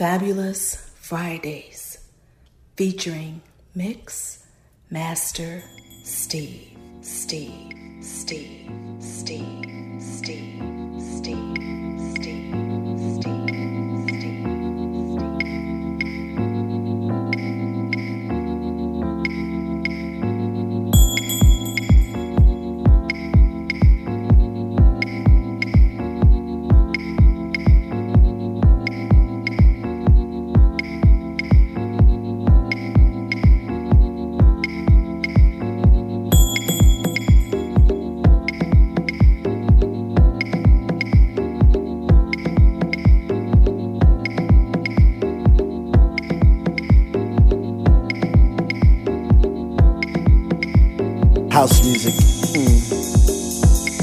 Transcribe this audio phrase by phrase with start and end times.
[0.00, 1.98] Fabulous Fridays
[2.74, 3.42] featuring
[3.74, 4.46] Mix
[4.88, 5.62] Master
[6.04, 8.70] Steve, Steve, Steve,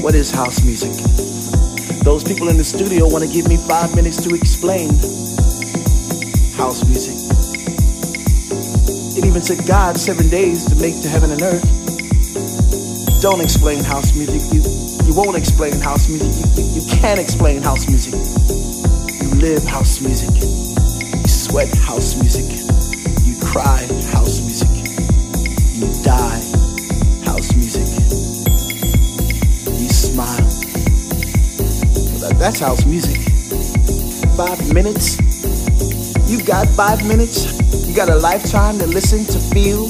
[0.08, 0.88] What is house music?
[2.02, 4.88] Those people in the studio want to give me five minutes to explain
[6.56, 7.12] house music.
[9.20, 11.60] It even took God seven days to make the heaven and earth.
[13.20, 14.40] Don't explain house music.
[14.48, 14.64] You
[15.04, 16.32] you won't explain house music.
[16.40, 18.16] You, you, you can't explain house music.
[19.12, 20.32] You live house music.
[20.40, 22.48] You sweat house music.
[23.28, 24.72] You cry house music.
[25.76, 26.47] You die
[32.38, 33.18] That's house music.
[34.36, 35.18] Five minutes.
[36.30, 37.58] You've got five minutes.
[37.88, 39.86] You got a lifetime to listen, to feel.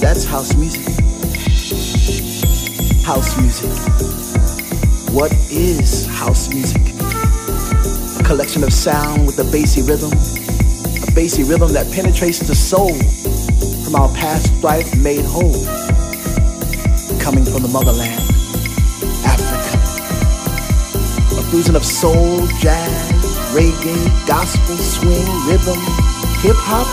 [0.00, 0.86] That's house music.
[3.04, 3.70] House music.
[5.12, 6.80] What is house music?
[8.18, 10.12] A collection of sound with a bassy rhythm.
[10.12, 12.94] A bassy rhythm that penetrates the soul
[13.84, 15.62] from our past life made whole.
[17.20, 18.25] Coming from the motherland,
[21.50, 23.12] fusion of soul, jazz,
[23.54, 25.78] reggae, gospel, swing, rhythm,
[26.42, 26.88] hip hop.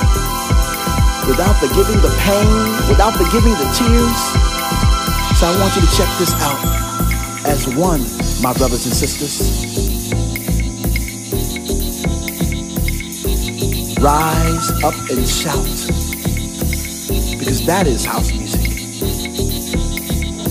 [1.27, 4.21] Without forgiving the pain, without forgiving the tears.
[5.39, 6.83] So I want you to check this out
[7.45, 8.01] as one,
[8.41, 9.73] my brothers and sisters.
[13.99, 15.63] Rise up and shout
[17.39, 18.61] because that is house music.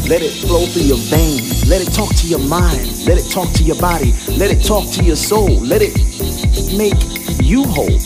[0.09, 1.52] Let it flow through your veins.
[1.67, 3.07] Let it talk to your mind.
[3.07, 4.13] Let it talk to your body.
[4.37, 5.49] Let it talk to your soul.
[5.61, 5.95] Let it
[6.77, 6.99] make
[7.43, 7.99] you whole.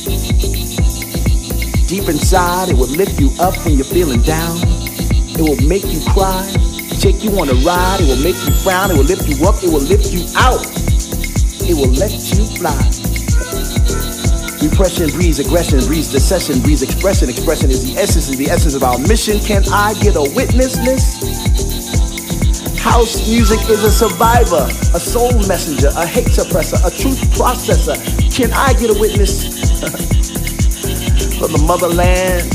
[1.86, 4.58] Deep inside, it will lift you up when you're feeling down.
[5.38, 6.46] It will make you cry,
[7.00, 8.00] take you on a ride.
[8.00, 8.90] It will make you frown.
[8.90, 9.62] It will lift you up.
[9.62, 10.66] It will lift you out.
[11.68, 12.76] It will let you fly.
[14.62, 17.28] Repression breeds aggression, breeds decession, breeds expression.
[17.28, 19.38] Expression is the essence, is the essence of our mission.
[19.40, 21.15] Can I get a witness list?
[22.96, 24.64] House music is a survivor,
[24.96, 27.94] a soul messenger, a hate suppressor, a truth processor.
[28.34, 29.44] Can I get a witness?
[31.38, 32.48] from the motherland,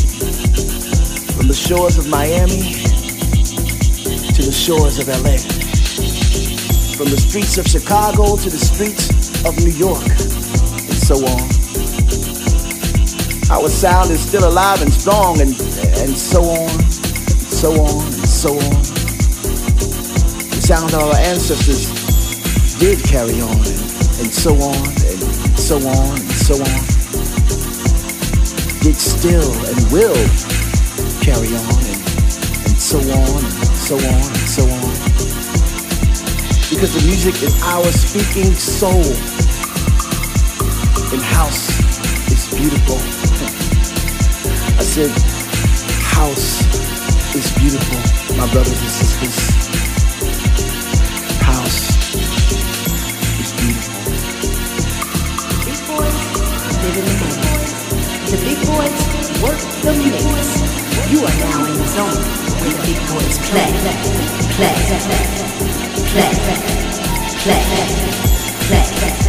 [1.37, 2.73] from the shores of Miami
[4.33, 5.37] to the shores of LA,
[6.97, 11.45] from the streets of Chicago to the streets of New York, and so on.
[13.51, 15.51] Our sound is still alive and strong, and,
[16.01, 18.90] and so on, and so on, and so on.
[20.71, 21.83] Sound our ancestors
[22.79, 25.19] did carry on, and, and so on, and
[25.59, 26.81] so on, and so on.
[28.79, 30.15] Did still and will
[31.19, 31.99] carry on, and,
[32.63, 34.95] and so on, and so on, and so on.
[36.71, 39.11] Because the music is our speaking soul,
[41.11, 41.67] and house
[42.31, 42.95] is beautiful.
[44.79, 45.11] I said,
[46.15, 46.63] house
[47.35, 49.60] is beautiful, my brothers and sisters.
[58.65, 58.93] Boys
[59.41, 60.23] work the mix.
[61.11, 62.21] You are now in the zone
[62.61, 63.97] where the big boys play, play,
[64.55, 64.75] play,
[66.11, 67.61] play,
[68.67, 69.20] play, play,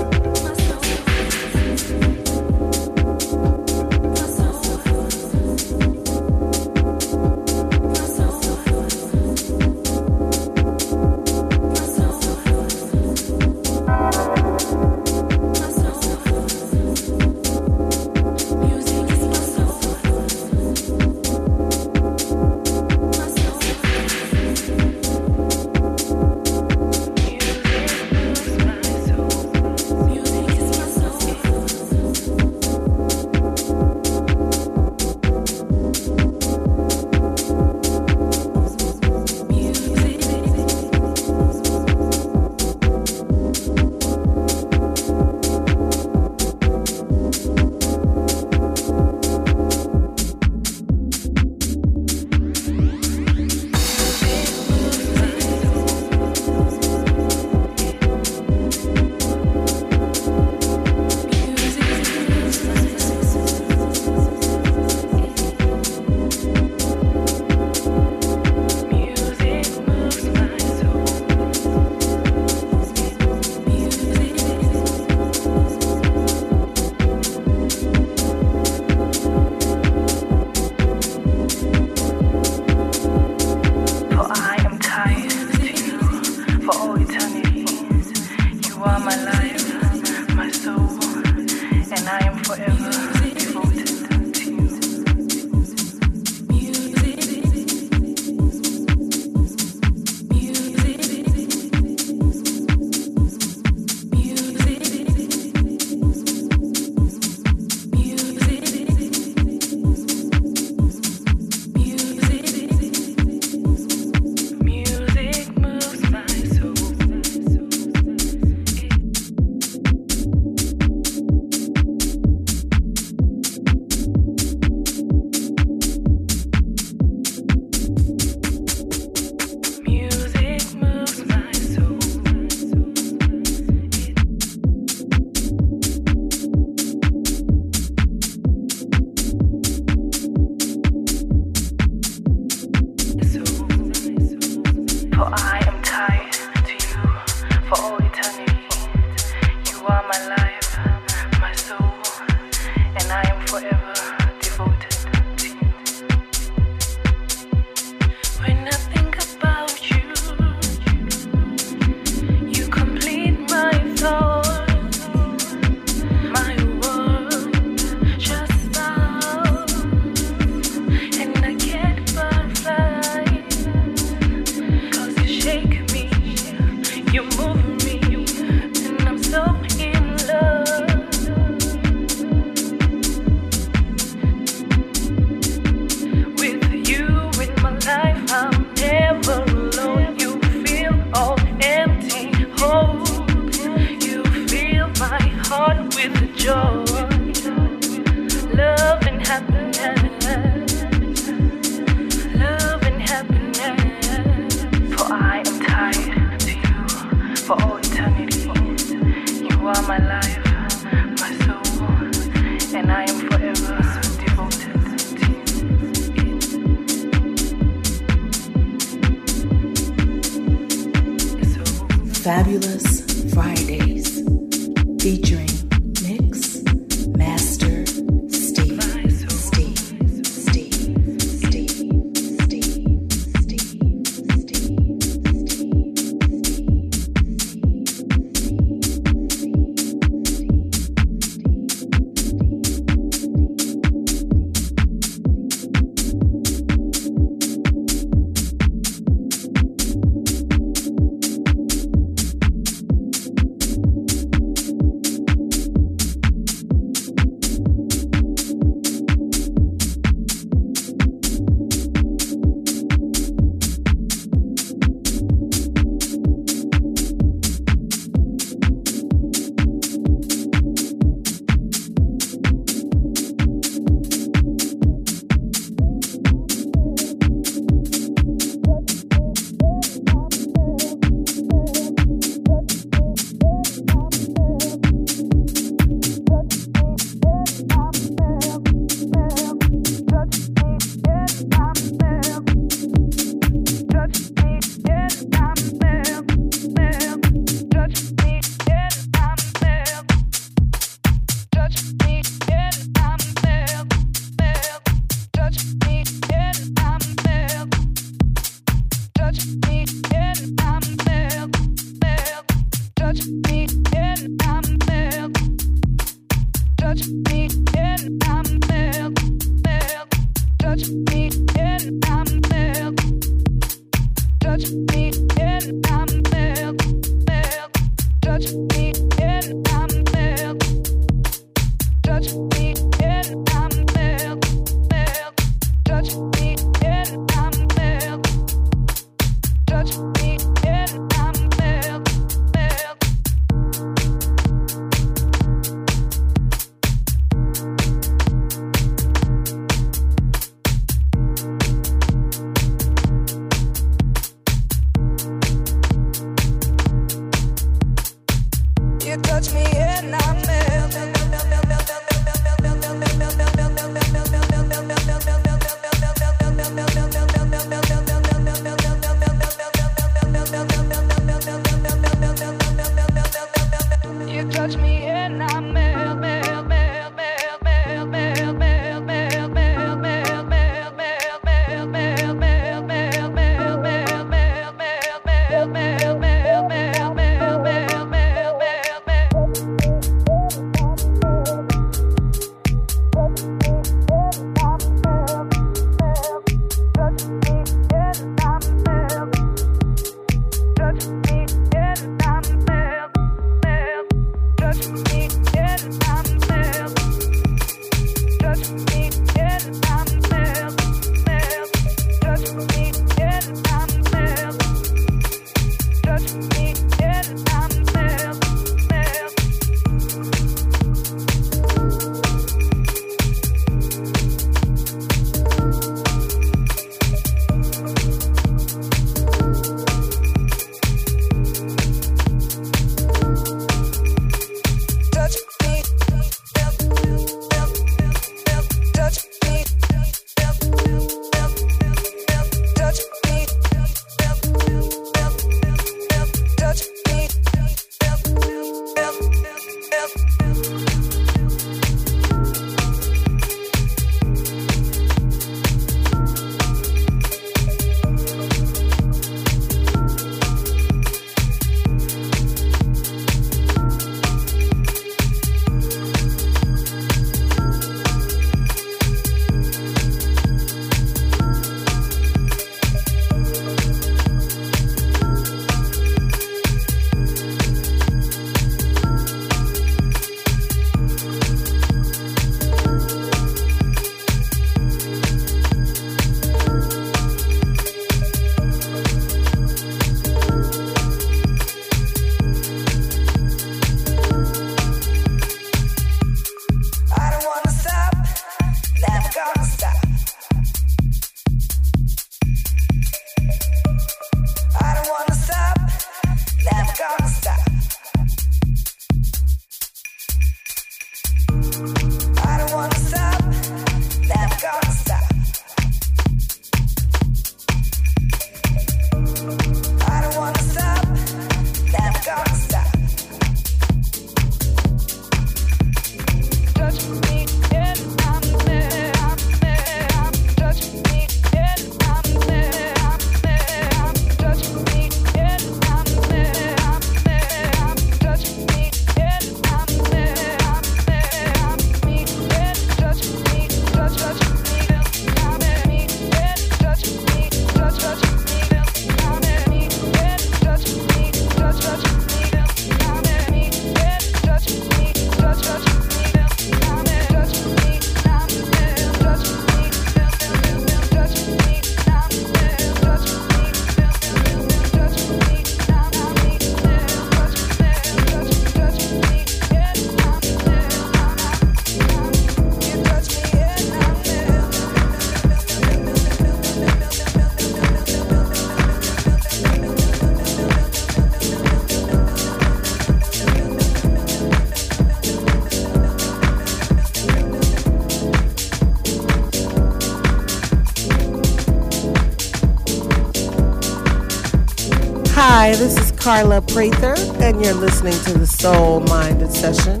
[595.62, 600.00] Hi, this is Carla Prather, and you're listening to the Soul Minded Session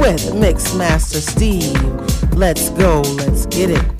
[0.00, 1.80] with Mixmaster Steve.
[2.34, 3.91] Let's go, let's get it.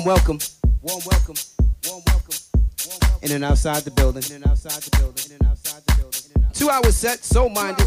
[0.00, 0.38] Warm welcome,
[0.80, 1.34] warm welcome,
[1.86, 2.34] warm welcome,
[3.22, 6.52] in and outside the building, in and outside the building, in and outside the building.
[6.54, 7.86] Two hours set, soul minded,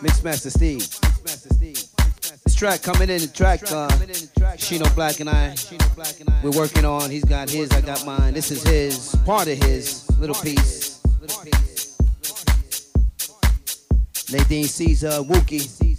[0.00, 0.86] Mixmaster Steve.
[2.44, 3.88] This track coming in the track, uh,
[4.56, 5.56] Shino Black and I,
[6.42, 7.10] we're working on.
[7.10, 8.34] He's got his, I got mine.
[8.34, 11.00] This is his, part of his little piece.
[11.20, 11.96] Little piece.
[14.30, 15.98] Nadine Caesar, Wookie.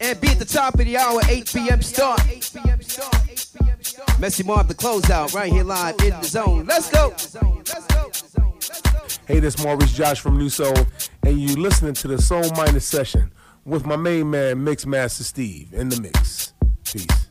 [0.00, 1.82] And be at the top of the hour, 8 p.m.
[1.82, 2.20] start.
[4.18, 6.66] Messy Marv, the closeout, right here live in the zone.
[6.66, 7.10] Let's go.
[9.26, 10.74] Hey, this is Maurice Josh from New Soul,
[11.22, 13.30] and you listening to the Soul Minded Session
[13.64, 16.54] with my main man, Mix Master Steve, in the mix.
[16.84, 17.29] Peace.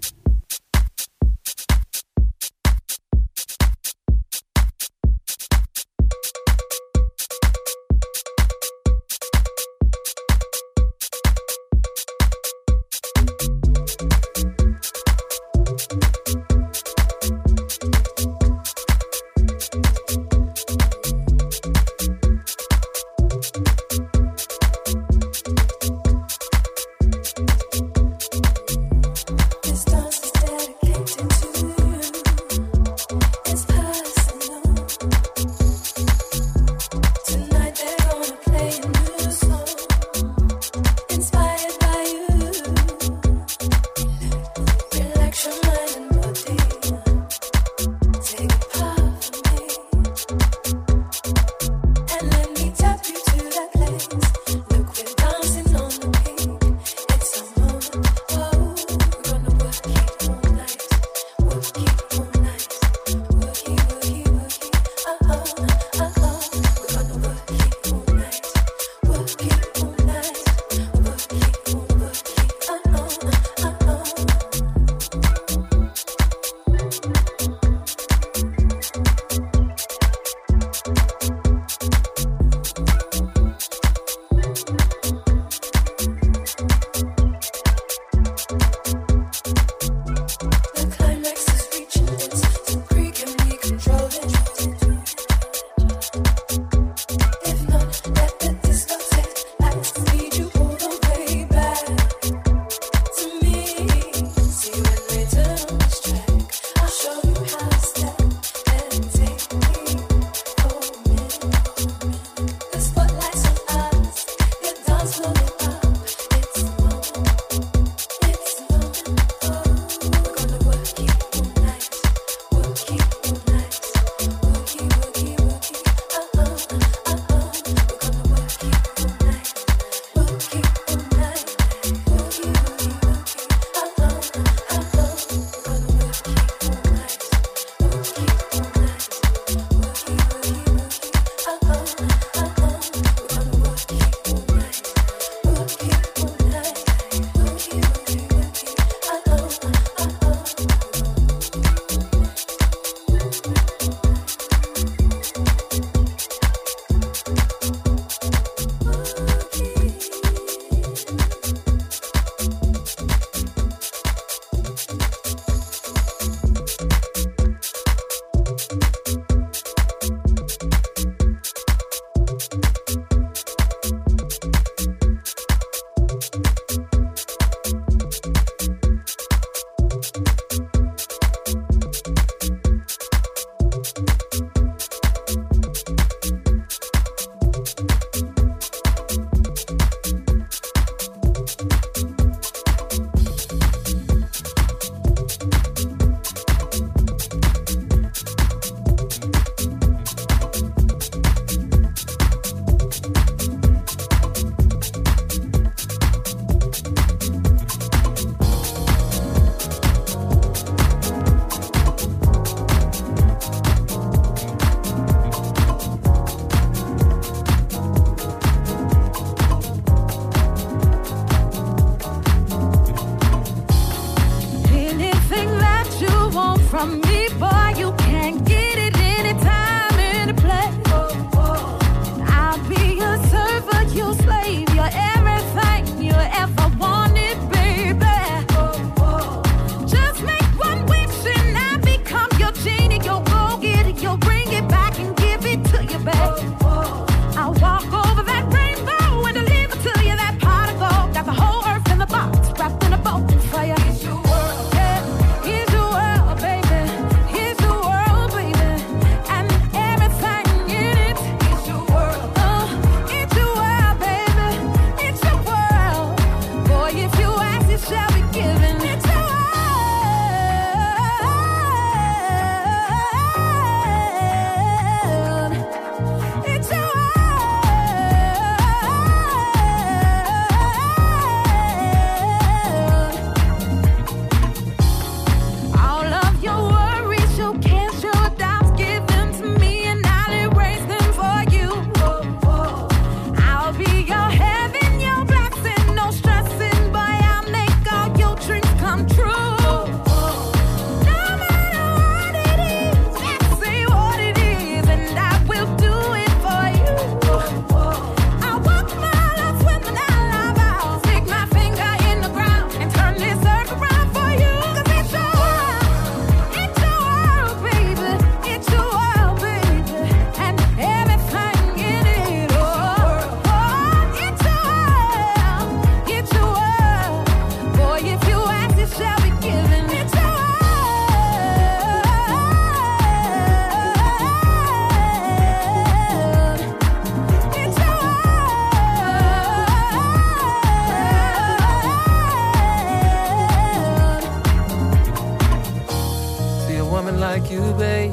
[347.32, 348.12] like you, babe.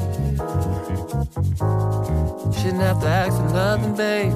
[2.57, 4.29] Shouldn't have to ask for nothing, baby.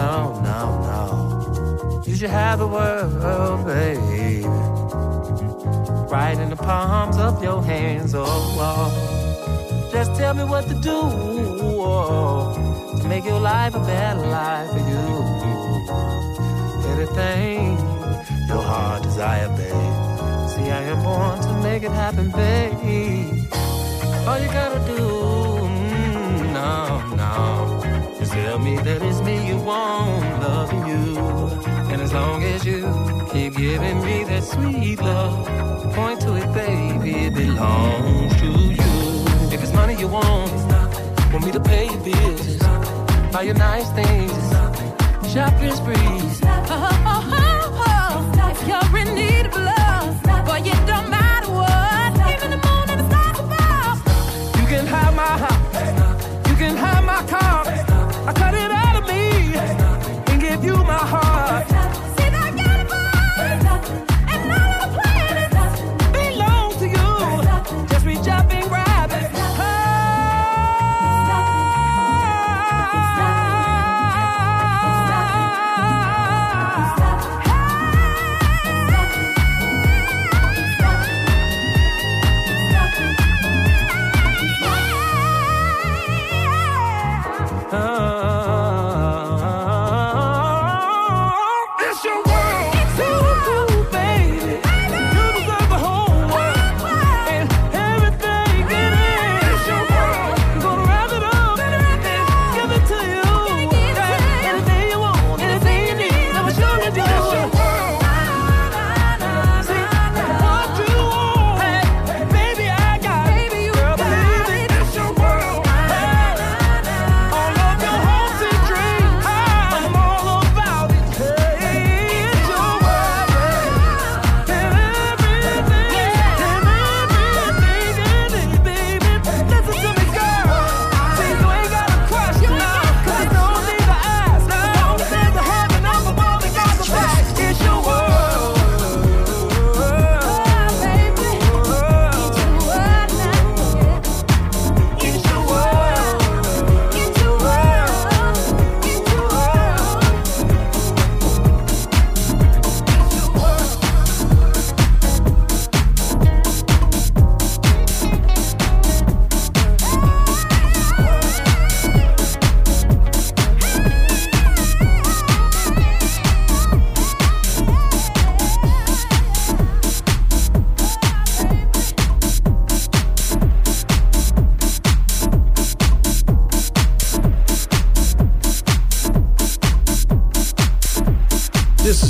[0.00, 0.60] No, no,
[0.90, 2.02] no.
[2.06, 4.46] You should have the world, baby.
[6.14, 9.90] Right in the palms of your hands, oh, oh.
[9.92, 11.00] Just tell me what to do
[11.82, 15.06] oh, to make your life a better life for you.
[16.92, 17.76] Anything
[18.46, 20.50] your heart desire, babe.
[20.52, 23.37] See, I am born to make it happen, babe.
[24.28, 25.04] All you gotta do,
[25.72, 31.16] mm, no, no, is tell me that it's me you want, loving you.
[31.90, 32.82] And as long as you
[33.32, 38.50] keep giving me that sweet love, point to it, baby, it belongs to
[38.80, 38.92] you.
[39.50, 40.52] If it's money you want,
[41.32, 42.58] want me to pay your bills,
[43.32, 44.44] buy you nice things,
[45.32, 46.40] shopping sprees.
[46.44, 48.50] Oh, oh, oh, oh.
[48.50, 51.17] If you're in need of love, boy, it don't matter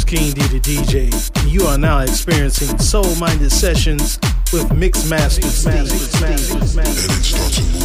[0.09, 4.19] King D the DJ, and you are now experiencing Soul Minded Sessions
[4.55, 5.75] with Mix Master Steve.
[5.75, 7.78] And it starts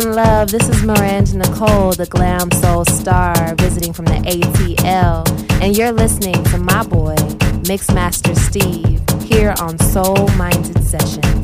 [0.00, 0.50] and love.
[0.50, 5.28] This is Miranda Nicole, the glam soul star, visiting from the ATL.
[5.62, 7.16] And you're listening to my boy,
[7.64, 11.39] Mixmaster Steve, here on Soul Minded Sessions.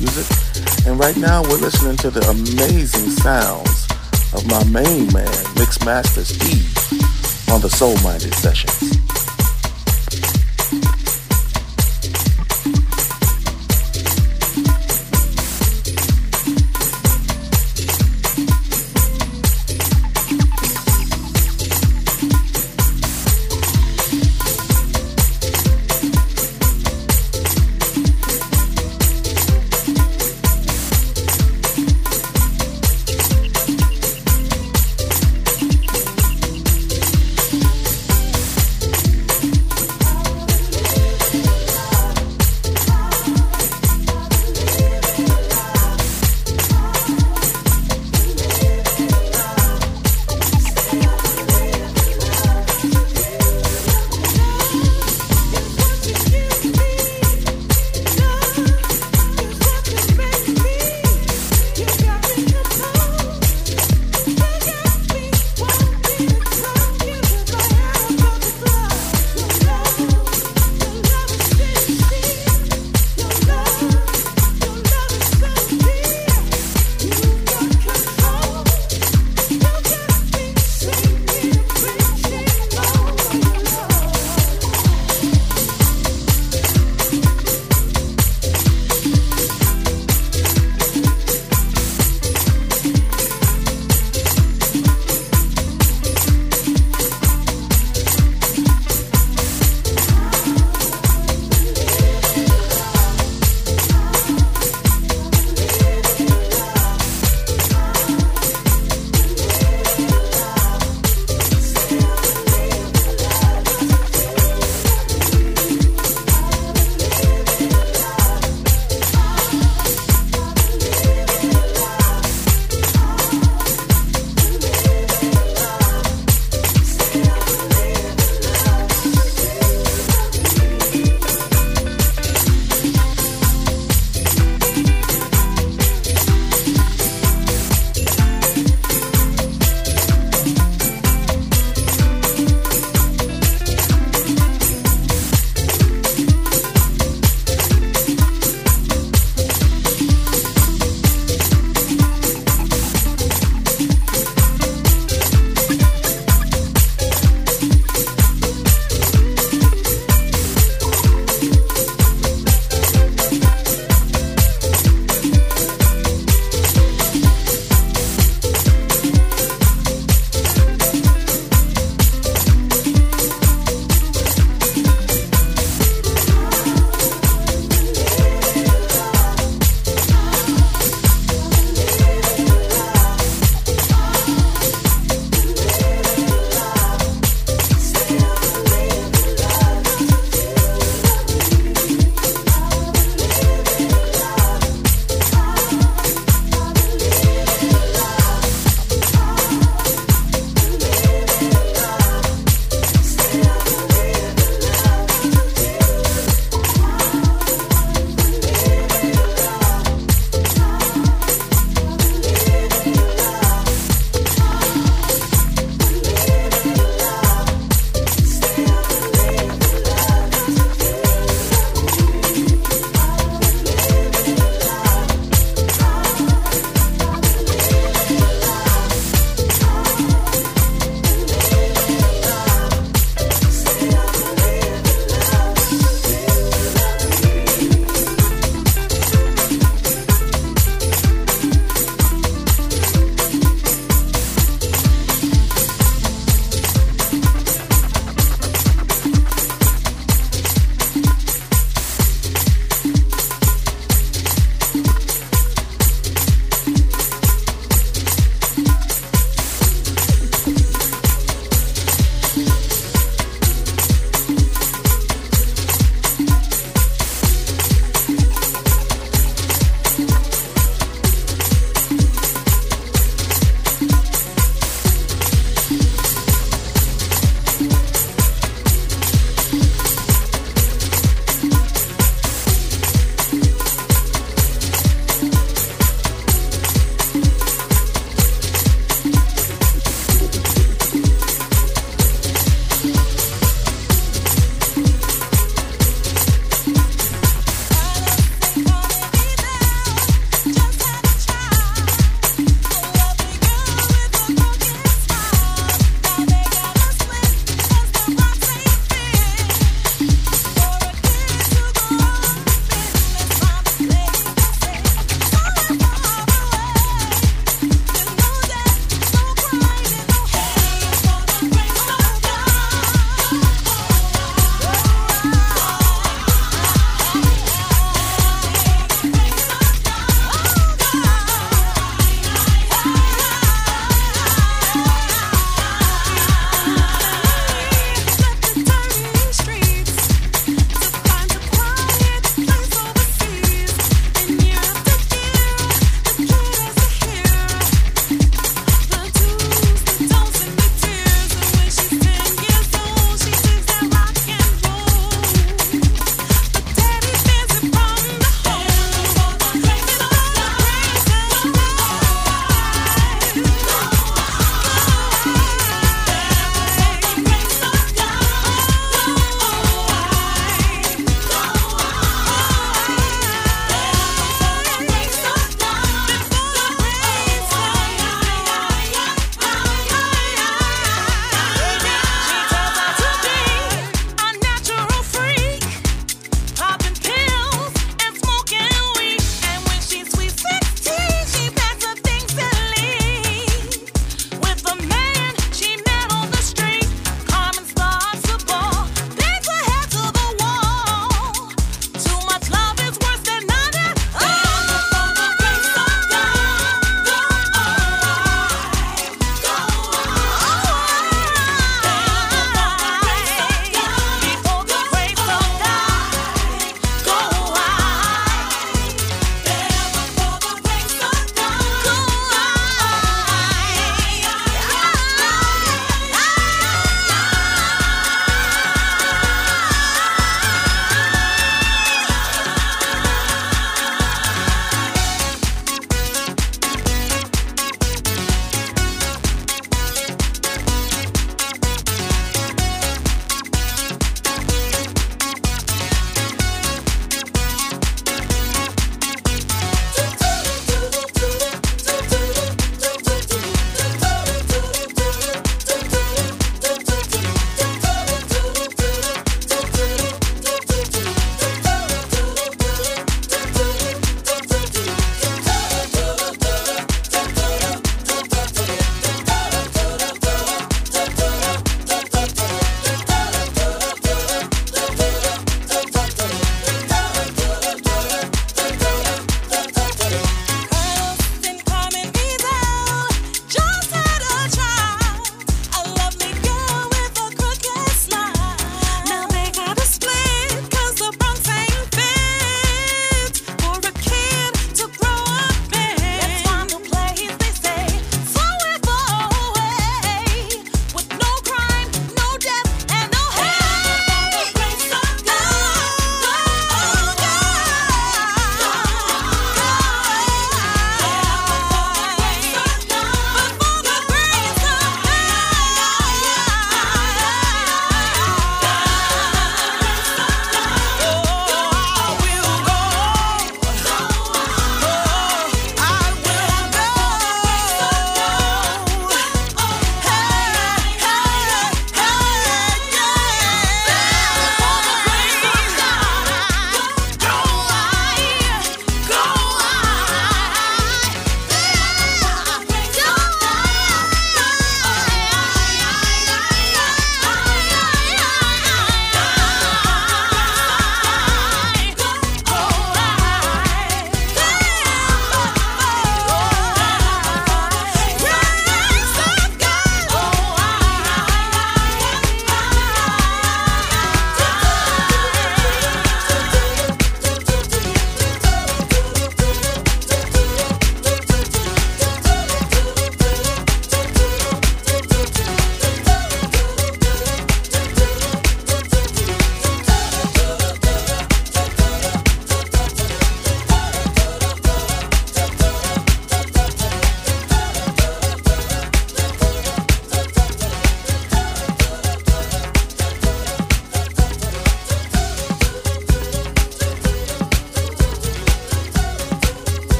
[0.00, 3.86] Music, and right now we're listening to the amazing sounds
[4.32, 5.28] of my main man,
[5.60, 6.74] Mixmaster Steve,
[7.52, 8.89] on the Soul Minded Sessions.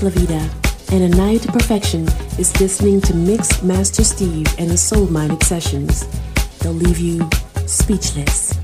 [0.00, 2.06] This is Lavida, and a night to perfection
[2.38, 6.06] is listening to Mix Master Steve and the Soul Minded Sessions.
[6.60, 7.28] They'll leave you
[7.66, 8.59] speechless.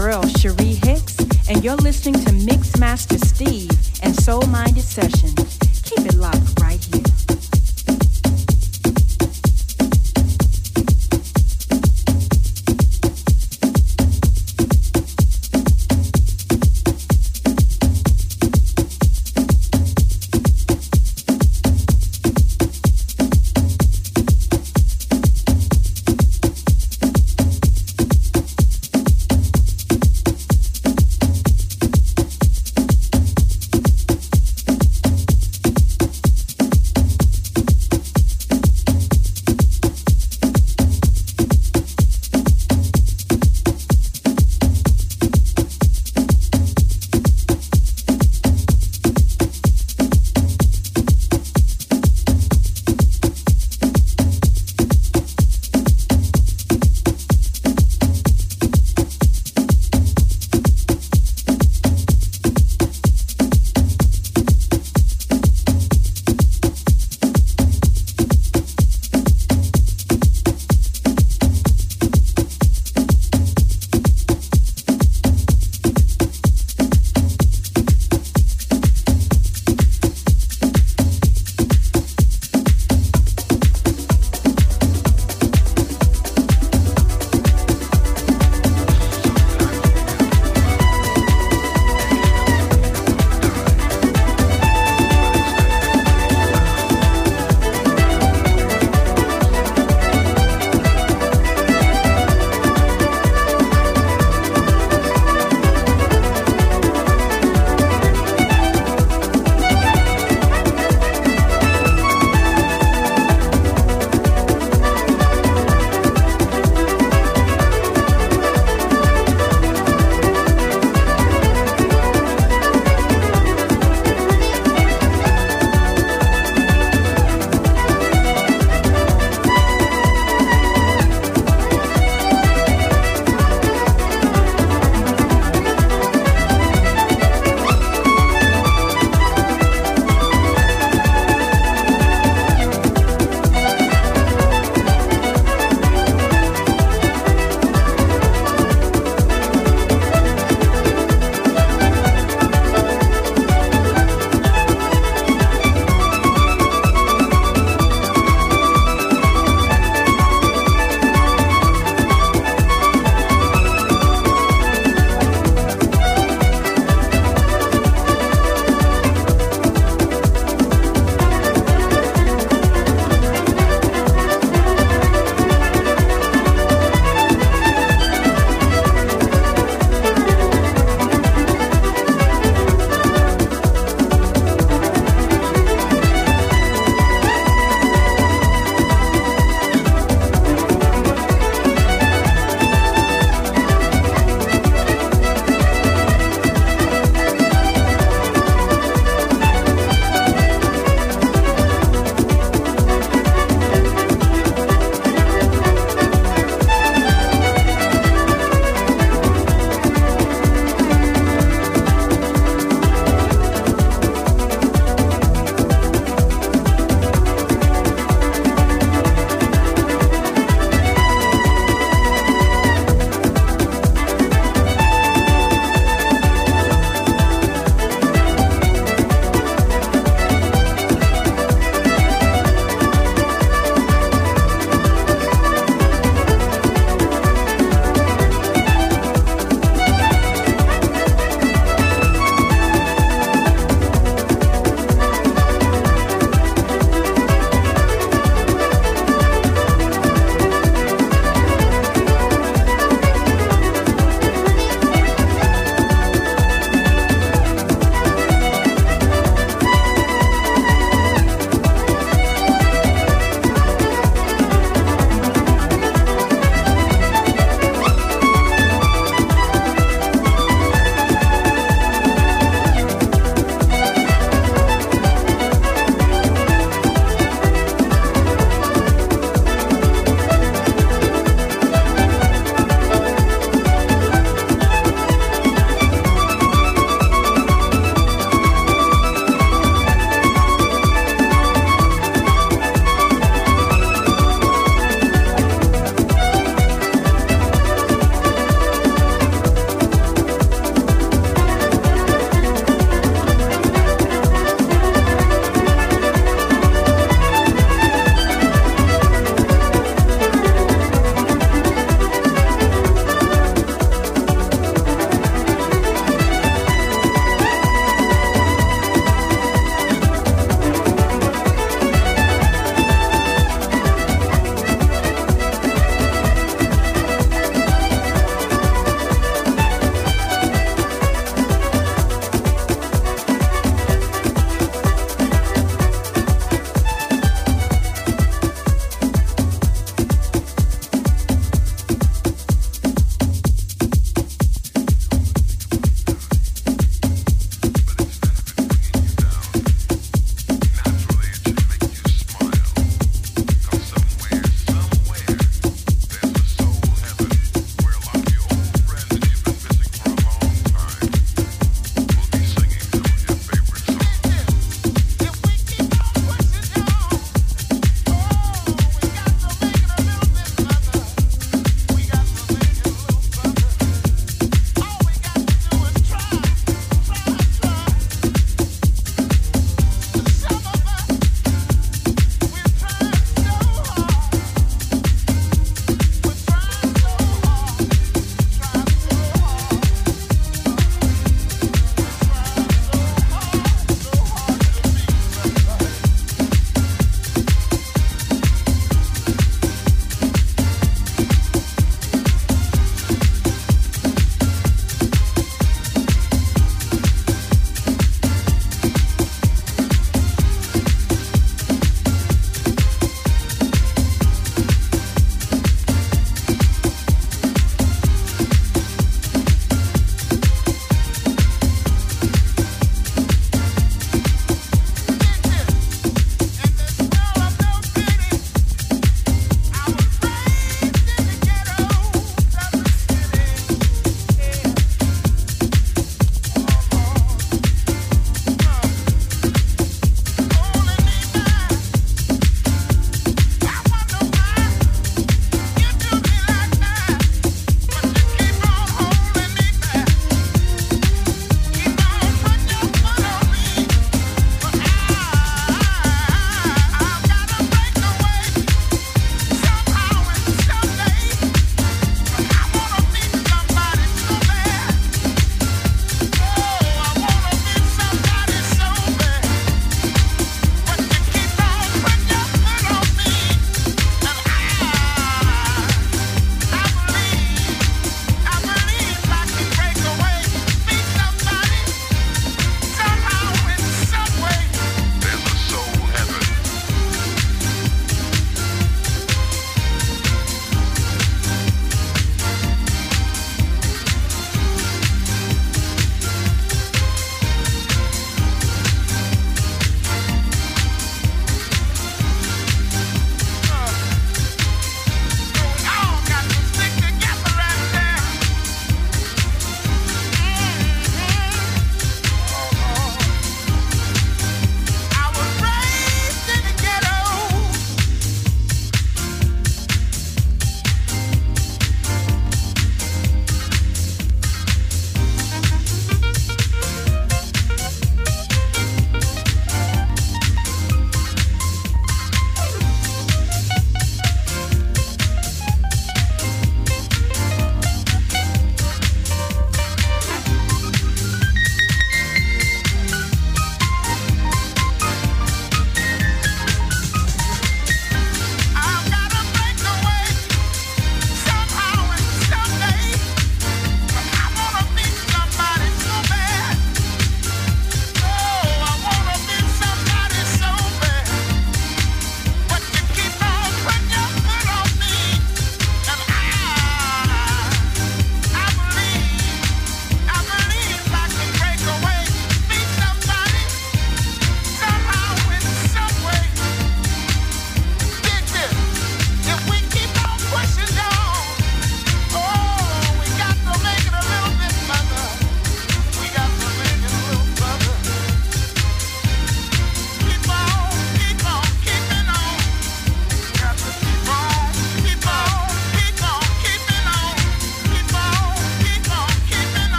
[0.00, 1.18] Girl Cherie Hicks,
[1.50, 2.29] and you're listening to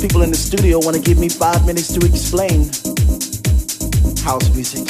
[0.00, 2.64] People in the studio want to give me five minutes to explain
[4.24, 4.88] house music.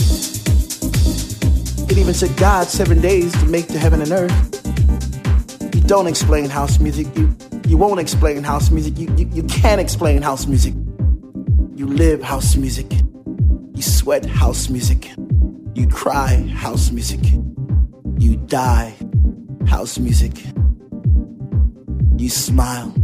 [1.91, 5.75] It even took God seven days to make the heaven and earth.
[5.75, 7.09] You don't explain house music.
[7.17, 8.97] You you won't explain house music.
[8.99, 10.75] You you, you can't explain house music.
[11.75, 12.93] You live house music.
[13.75, 15.11] You sweat house music.
[15.75, 17.21] You cry house music.
[18.17, 18.95] You die
[19.67, 20.33] house music.
[22.17, 23.00] You smile.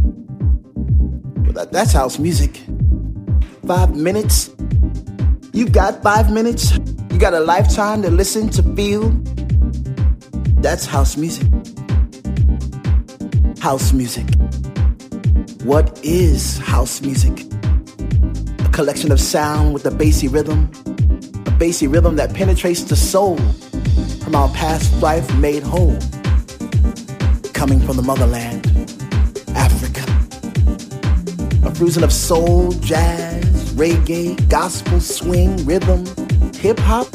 [1.77, 2.63] That's house music.
[3.67, 4.49] Five minutes.
[5.53, 6.75] You've got five minutes.
[7.11, 9.11] You got a lifetime to listen, to feel.
[10.59, 11.45] That's house music.
[13.59, 14.25] House music.
[15.65, 17.45] What is house music?
[18.65, 20.71] A collection of sound with a bassy rhythm.
[21.45, 23.37] A bassy rhythm that penetrates the soul
[24.23, 25.99] from our past life made whole.
[27.53, 28.56] Coming from the motherland,
[31.77, 36.03] fusion of soul, jazz, reggae, gospel, swing, rhythm,
[36.55, 37.07] hip hop.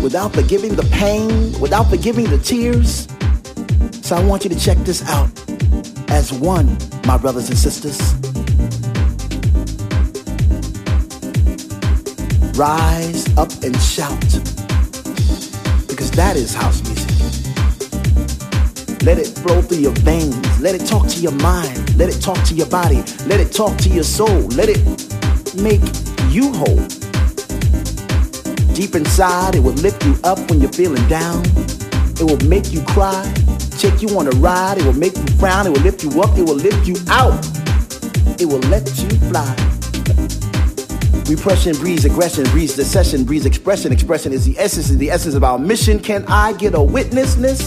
[0.00, 3.08] Without forgiving the pain, without forgiving the tears.
[4.06, 5.28] So I want you to check this out
[6.08, 7.98] as one, my brothers and sisters.
[12.56, 14.20] Rise up and shout
[15.88, 17.10] because that is house music.
[19.02, 20.60] Let it flow through your veins.
[20.60, 21.81] Let it talk to your mind.
[21.96, 23.02] Let it talk to your body.
[23.26, 24.40] Let it talk to your soul.
[24.56, 24.80] Let it
[25.56, 25.82] make
[26.30, 26.80] you whole.
[28.74, 31.44] Deep inside, it will lift you up when you're feeling down.
[32.18, 33.22] It will make you cry,
[33.78, 34.78] take you on a ride.
[34.78, 35.66] It will make you frown.
[35.66, 36.36] It will lift you up.
[36.38, 37.44] It will lift you out.
[38.40, 39.54] It will let you fly.
[41.28, 43.92] Repression breeds aggression, breeds decession, breeds expression.
[43.92, 45.98] Expression is the essence, is the essence of our mission.
[45.98, 47.60] Can I get a witnessness?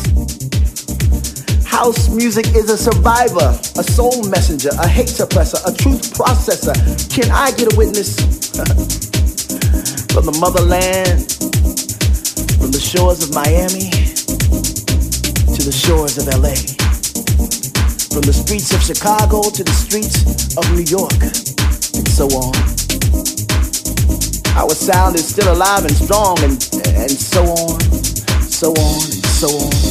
[1.75, 6.73] House music is a survivor, a soul messenger, a hate suppressor, a truth processor.
[7.13, 8.15] Can I get a witness?
[10.15, 11.27] from the motherland,
[12.55, 13.91] from the shores of Miami
[15.51, 16.55] to the shores of LA,
[18.07, 22.55] from the streets of Chicago to the streets of New York, and so on.
[24.55, 26.55] Our sound is still alive and strong, and,
[26.95, 27.81] and so on,
[28.39, 29.84] so on, and so on.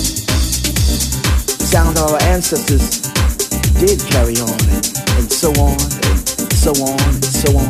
[1.74, 3.02] Of our ancestors
[3.80, 4.86] did carry on, and,
[5.18, 7.68] and so on, and so on, and so on.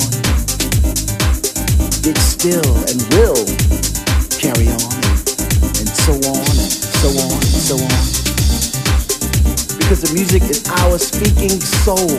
[2.04, 3.40] Did still and will
[4.28, 8.04] carry on, and, and so on, and so on, and so on.
[9.78, 12.12] Because the music is our speaking soul,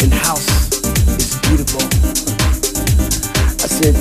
[0.00, 0.48] and house
[1.20, 1.84] is beautiful.
[3.60, 3.94] I said,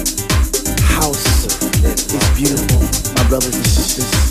[0.87, 1.45] house
[1.83, 2.79] is beautiful,
[3.13, 4.30] my brothers and sisters.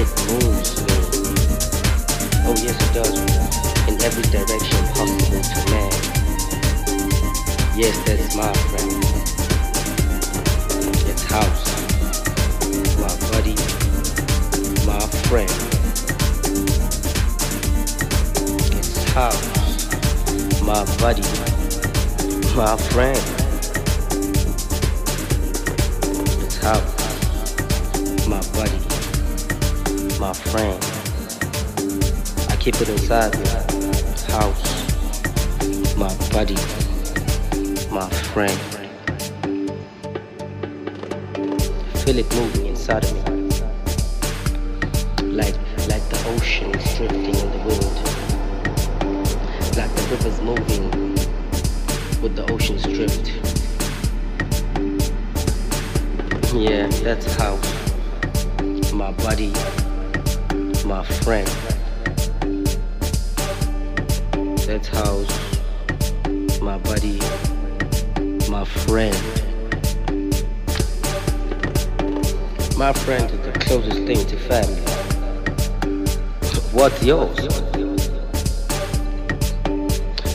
[0.00, 0.96] it moves me.
[2.48, 3.12] Oh yes, it does.
[3.86, 5.92] In every direction possible to man.
[7.76, 9.04] Yes, that's my friend.
[11.06, 11.64] It's house.
[12.96, 13.56] My buddy.
[14.86, 15.52] My friend.
[18.78, 19.48] It's house.
[20.62, 21.28] My buddy.
[22.56, 23.20] My friend.
[26.42, 28.26] It's house.
[28.26, 28.89] My buddy.
[30.20, 30.78] My friend.
[32.50, 33.46] I keep it inside me.
[34.34, 34.64] House.
[35.96, 36.60] My buddy.
[37.90, 38.60] My friend.
[42.04, 43.20] Feel it moving inside of me.
[45.24, 45.56] Like
[45.88, 47.96] like the ocean is drifting in the wind.
[49.74, 50.90] Like the rivers moving
[52.20, 53.32] with the ocean's drift.
[56.54, 57.58] Yeah, that's how
[58.92, 59.52] my buddy,
[60.90, 61.46] my friend.
[64.66, 65.24] That's how
[66.60, 67.20] my buddy,
[68.50, 69.16] my friend.
[72.76, 74.82] My friend is the closest thing to family.
[76.72, 77.38] What's yours?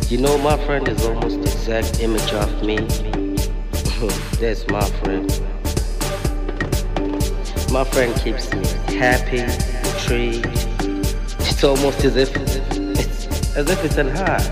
[0.10, 2.78] You know, my friend is almost the exact image of me.
[4.40, 5.28] That's my friend.
[7.74, 8.66] My friend keeps me
[8.96, 9.44] happy,
[10.06, 10.46] intrigued.
[11.40, 14.44] It's almost as if it's as if it's an high.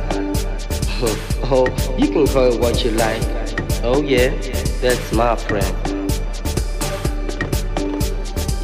[1.05, 3.21] Oh, oh, you can call it what you like.
[3.83, 4.29] Oh yeah,
[4.81, 5.75] that's my friend.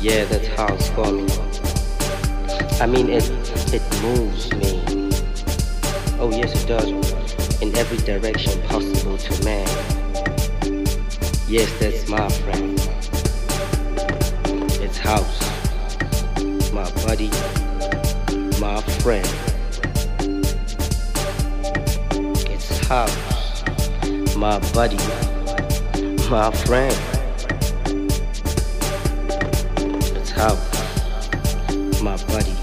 [0.02, 1.28] Yeah, that's how it's for me.
[2.82, 3.30] I mean, it
[3.74, 4.82] it moves me.
[6.20, 6.90] Oh yes, it does.
[7.62, 9.68] In every direction possible to man.
[11.48, 12.80] Yes, that's my friend.
[14.82, 15.39] It's house.
[19.02, 19.26] Friend.
[22.50, 23.16] It's house.
[24.36, 24.98] My buddy.
[26.30, 26.96] My friend.
[30.16, 30.70] It's house.
[32.02, 32.56] My buddy.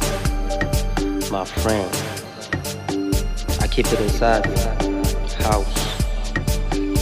[1.30, 1.90] My friend.
[3.60, 4.46] I keep it inside.
[5.38, 5.76] House.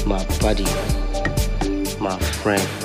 [0.06, 0.64] My buddy.
[1.98, 2.83] My friend.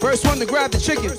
[0.00, 1.10] First one to grab the chicken.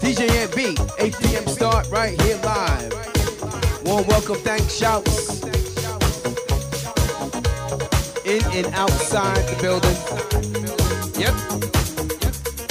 [0.00, 1.46] DJ NB, 8 p.m.
[1.48, 2.92] start right here live.
[3.84, 5.42] Warm welcome, thanks, shouts.
[8.24, 9.96] In and outside the building.
[11.20, 11.34] Yep.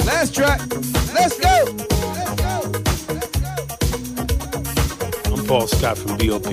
[0.06, 0.60] Last track.
[1.12, 1.66] Let's go.
[5.30, 6.46] I'm Paul Scott from BOP,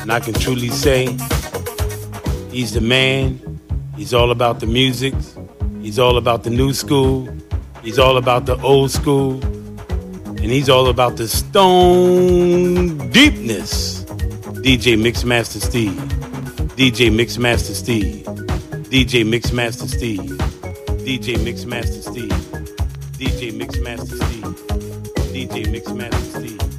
[0.00, 1.06] and I can truly say
[2.50, 3.60] he's the man.
[3.94, 5.14] He's all about the music.
[5.94, 7.28] He's all about the new school.
[7.84, 9.40] He's all about the old school.
[9.44, 14.02] And he's all about the stone deepness.
[14.64, 15.92] DJ Mixmaster Steve.
[16.74, 18.24] DJ Mixmaster Steve.
[18.90, 20.18] DJ Mixmaster Steve.
[21.06, 22.32] DJ Mixmaster Steve.
[23.12, 24.42] DJ Mixmaster Steve.
[25.32, 26.73] DJ Mixmaster Steve.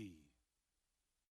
[0.00, 0.29] Steve.